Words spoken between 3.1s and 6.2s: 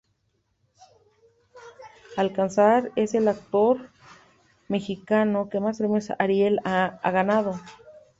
el actor mexicano que más Premios